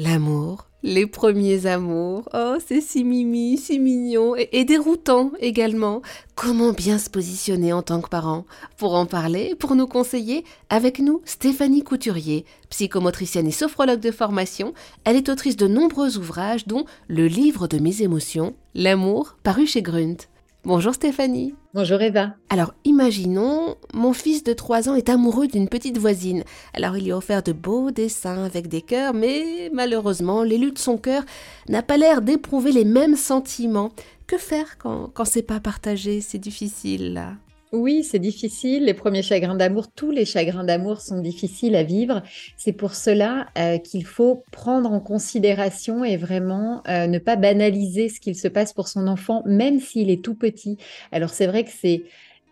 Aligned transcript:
L'amour, 0.00 0.68
les 0.84 1.08
premiers 1.08 1.66
amours. 1.66 2.28
Oh, 2.32 2.54
c'est 2.64 2.80
si 2.80 3.02
mimi, 3.02 3.58
si 3.58 3.80
mignon 3.80 4.36
et, 4.36 4.64
déroutant 4.64 5.32
également. 5.40 6.02
Comment 6.36 6.70
bien 6.70 6.98
se 6.98 7.10
positionner 7.10 7.72
en 7.72 7.82
tant 7.82 8.00
que 8.00 8.08
parent? 8.08 8.44
Pour 8.76 8.94
en 8.94 9.06
parler, 9.06 9.56
pour 9.56 9.74
nous 9.74 9.88
conseiller, 9.88 10.44
avec 10.70 11.00
nous, 11.00 11.20
Stéphanie 11.24 11.82
Couturier, 11.82 12.44
psychomotricienne 12.70 13.48
et 13.48 13.50
sophrologue 13.50 13.98
de 13.98 14.12
formation. 14.12 14.72
Elle 15.02 15.16
est 15.16 15.28
autrice 15.28 15.56
de 15.56 15.66
nombreux 15.66 16.16
ouvrages, 16.16 16.68
dont 16.68 16.84
Le 17.08 17.26
livre 17.26 17.66
de 17.66 17.80
mes 17.80 18.02
émotions, 18.02 18.54
L'amour, 18.76 19.34
paru 19.42 19.66
chez 19.66 19.82
Grunt. 19.82 20.28
Bonjour 20.64 20.92
Stéphanie. 20.92 21.54
Bonjour 21.72 22.02
Eva. 22.02 22.34
Alors 22.50 22.74
imaginons, 22.84 23.76
mon 23.94 24.12
fils 24.12 24.42
de 24.42 24.52
3 24.52 24.88
ans 24.88 24.96
est 24.96 25.08
amoureux 25.08 25.46
d'une 25.46 25.68
petite 25.68 25.98
voisine. 25.98 26.42
Alors 26.74 26.96
il 26.96 27.04
lui 27.04 27.12
a 27.12 27.16
offert 27.16 27.44
de 27.44 27.52
beaux 27.52 27.92
dessins 27.92 28.44
avec 28.44 28.66
des 28.66 28.82
cœurs, 28.82 29.14
mais 29.14 29.70
malheureusement 29.72 30.42
l'élu 30.42 30.72
de 30.72 30.78
son 30.78 30.98
cœur 30.98 31.22
n'a 31.68 31.82
pas 31.82 31.96
l'air 31.96 32.22
d'éprouver 32.22 32.72
les 32.72 32.84
mêmes 32.84 33.16
sentiments. 33.16 33.92
Que 34.26 34.36
faire 34.36 34.76
quand, 34.78 35.10
quand 35.14 35.24
c'est 35.24 35.42
pas 35.42 35.60
partagé 35.60 36.20
C'est 36.20 36.38
difficile 36.38 37.14
là? 37.14 37.34
Oui, 37.72 38.02
c'est 38.02 38.18
difficile. 38.18 38.84
Les 38.86 38.94
premiers 38.94 39.22
chagrins 39.22 39.54
d'amour, 39.54 39.92
tous 39.92 40.10
les 40.10 40.24
chagrins 40.24 40.64
d'amour 40.64 41.02
sont 41.02 41.20
difficiles 41.20 41.76
à 41.76 41.82
vivre. 41.82 42.22
C'est 42.56 42.72
pour 42.72 42.94
cela 42.94 43.48
euh, 43.58 43.76
qu'il 43.76 44.06
faut 44.06 44.44
prendre 44.52 44.90
en 44.90 45.00
considération 45.00 46.02
et 46.02 46.16
vraiment 46.16 46.82
euh, 46.88 47.06
ne 47.06 47.18
pas 47.18 47.36
banaliser 47.36 48.08
ce 48.08 48.20
qu'il 48.20 48.36
se 48.36 48.48
passe 48.48 48.72
pour 48.72 48.88
son 48.88 49.06
enfant, 49.06 49.42
même 49.44 49.80
s'il 49.80 50.08
est 50.08 50.24
tout 50.24 50.34
petit. 50.34 50.78
Alors 51.12 51.28
c'est 51.28 51.46
vrai 51.46 51.64
que 51.64 51.70
c'est 51.70 52.04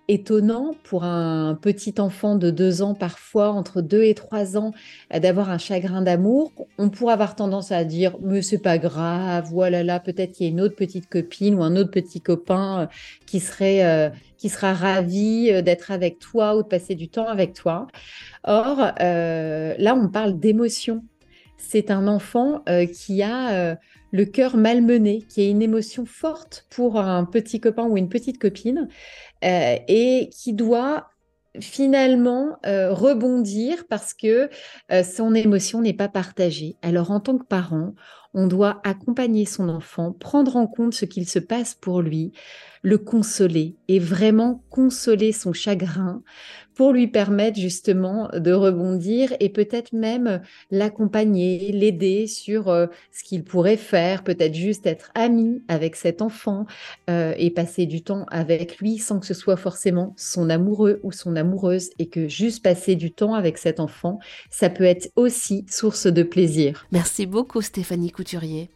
étonnant 0.09 0.74
pour 0.84 1.05
un 1.05 1.55
petit 1.60 1.95
enfant 1.98 2.37
de 2.37 2.51
deux 2.51 2.83
ans, 2.83 2.95
parfois 2.95 3.51
entre 3.51 3.80
deux 3.80 4.05
et 4.05 4.14
trois 4.14 4.56
ans, 4.56 4.73
euh, 5.12 5.19
d'avoir 5.19 5.51
un 5.51 5.59
chagrin 5.59 6.02
d'amour. 6.02 6.52
On 6.78 6.91
pourrait 6.91 7.14
avoir 7.14 7.34
tendance 7.34 7.73
à 7.73 7.84
dire 7.84 8.16
mais 8.23 8.42
c'est 8.42 8.59
pas 8.59 8.78
grave, 8.78 9.48
voilà 9.50 9.83
là, 9.83 10.00
peut-être 10.00 10.33
qu'il 10.33 10.47
y 10.47 10.48
a 10.48 10.53
une 10.53 10.61
autre 10.61 10.77
petite 10.77 11.08
copine 11.08 11.55
ou 11.55 11.62
un 11.62 11.77
autre 11.77 11.91
petit 11.91 12.20
copain 12.20 12.83
euh, 12.83 12.86
qui 13.27 13.41
serait 13.41 13.84
euh, 13.84 14.11
qui 14.39 14.48
sera 14.48 14.75
ravi 14.75 15.62
d'être 15.62 15.91
avec 15.91 16.19
toi 16.19 16.56
ou 16.56 16.62
de 16.62 16.69
passer 16.69 16.95
du 16.95 17.08
temps 17.08 17.27
avec 17.27 17.55
toi. 17.55 17.86
Or 18.45 18.77
là, 18.98 19.95
on 19.95 20.08
parle 20.08 20.39
d'émotion. 20.39 21.02
C'est 21.58 21.90
un 21.90 22.06
enfant 22.06 22.62
qui 22.92 23.22
a 23.22 23.76
le 24.12 24.24
cœur 24.24 24.56
malmené, 24.56 25.22
qui 25.28 25.42
a 25.42 25.48
une 25.48 25.62
émotion 25.62 26.06
forte 26.06 26.66
pour 26.70 26.98
un 26.98 27.24
petit 27.24 27.60
copain 27.60 27.84
ou 27.84 27.96
une 27.96 28.08
petite 28.08 28.38
copine. 28.38 28.88
Euh, 29.44 29.77
et 29.86 30.30
qui 30.32 30.54
doit 30.54 31.10
finalement 31.60 32.58
euh, 32.66 32.92
rebondir 32.92 33.84
parce 33.88 34.14
que 34.14 34.50
euh, 34.90 35.02
son 35.02 35.34
émotion 35.34 35.82
n'est 35.82 35.92
pas 35.94 36.08
partagée. 36.08 36.77
Alors 36.82 37.10
en 37.10 37.20
tant 37.20 37.36
que 37.36 37.44
parent, 37.44 37.94
on 38.37 38.47
doit 38.47 38.81
accompagner 38.84 39.47
son 39.47 39.70
enfant, 39.70 40.12
prendre 40.12 40.56
en 40.56 40.67
compte 40.67 40.92
ce 40.92 41.06
qu'il 41.06 41.27
se 41.27 41.39
passe 41.39 41.75
pour 41.75 42.03
lui, 42.03 42.33
le 42.83 42.98
consoler 42.98 43.75
et 43.89 43.98
vraiment 43.98 44.62
consoler 44.70 45.33
son 45.33 45.53
chagrin 45.53 46.23
pour 46.77 46.92
lui 46.92 47.09
permettre 47.09 47.59
justement 47.59 48.29
de 48.34 48.53
rebondir 48.53 49.33
et 49.41 49.48
peut-être 49.48 49.95
même 49.95 50.42
l'accompagner, 50.70 51.73
l'aider 51.73 52.27
sur 52.27 52.69
euh, 52.69 52.87
ce 53.11 53.25
qu'il 53.25 53.45
pourrait 53.45 53.79
faire, 53.79 54.23
peut-être 54.23 54.55
juste 54.55 54.87
être 54.87 55.11
ami 55.14 55.62
avec 55.69 55.97
cet 55.97 56.20
enfant 56.20 56.67
euh, 57.09 57.33
et 57.39 57.51
passer 57.51 57.87
du 57.87 58.03
temps 58.03 58.27
avec 58.31 58.79
lui 58.79 58.98
sans 58.98 59.19
que 59.19 59.27
ce 59.27 59.34
soit 59.34 59.57
forcément 59.57 60.12
son 60.17 60.51
amoureux 60.51 61.01
ou 61.03 61.12
son 61.12 61.34
amoureuse 61.34 61.91
et 61.98 62.09
que 62.09 62.29
juste 62.29 62.62
passer 62.62 62.95
du 62.95 63.11
temps 63.11 63.34
avec 63.34 63.57
cet 63.57 63.81
enfant, 63.81 64.19
ça 64.51 64.69
peut 64.69 64.84
être 64.84 65.11
aussi 65.17 65.64
source 65.70 66.07
de 66.07 66.23
plaisir. 66.23 66.87
Merci 66.92 67.25
beaucoup 67.25 67.62
Stéphanie 67.62 68.11
Couturier. 68.27 68.75